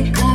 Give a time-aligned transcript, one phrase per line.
[0.00, 0.29] it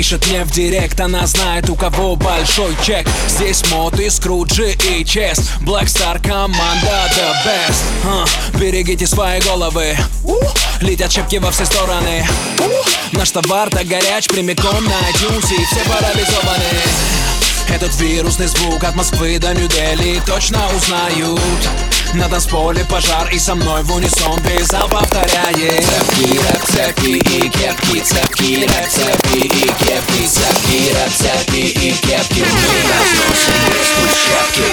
[0.00, 3.06] Пишет мне в директ, она знает у кого большой чек.
[3.28, 5.42] Здесь мод и скруджи и чест.
[5.60, 7.82] Blackstar команда the best.
[8.06, 8.24] А,
[8.58, 9.94] Берегите свои головы.
[10.80, 12.26] Летят щепки во все стороны.
[13.12, 16.64] Наш товар так горяч прямиком на iTunes И все парализованы.
[17.68, 21.40] Этот вирусный звук от Москвы до Нью-Дели точно узнают.
[22.12, 25.84] На танцполе пожар и со мной в унисон Бейзал повторяет.
[25.84, 32.42] Цепки, рэп, цепи и кепки Цепки, рэп, цепи и кепки Цепки, рэп, цепи и кепки.
[32.42, 34.66] Мы разносим весь клуб щепки.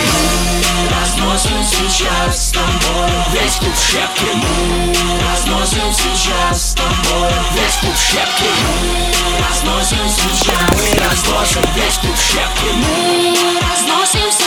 [0.74, 4.30] Мы разносим сейчас тамбор Весь клуб щепки.
[4.34, 8.50] Мы разносим сейчас тамбор Весь клуб щепки.
[8.66, 12.70] Мы разносим сейчас Мы разносим весь клуб щепки.
[12.74, 14.47] Мы разносим сейчас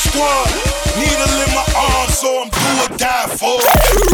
[0.00, 0.48] squad.
[0.96, 4.09] Needle in my arm, so I'm do or die for.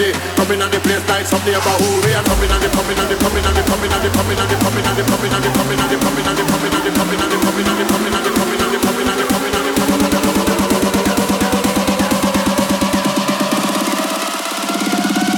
[0.00, 2.04] In on the place, nice up neighborhood.
[2.04, 4.34] We a coming on the coming on the coming on the coming on the coming
[4.34, 6.74] on the coming on the coming on the coming on the coming on the coming
[6.74, 9.06] on the coming on the coming on the coming on the coming on the coming
[9.06, 9.74] on the coming on the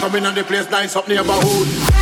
[0.01, 1.96] Coming on the place, nice up neighborhood.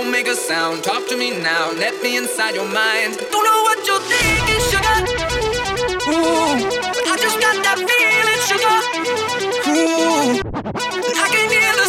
[0.00, 3.18] Don't make a sound, talk to me now, let me inside your mind.
[3.30, 4.96] Don't know what you're thinking, sugar.
[6.08, 6.56] Ooh,
[7.06, 8.78] I just got that feeling, sugar.
[9.68, 10.40] Ooh,
[11.22, 11.79] I can hear.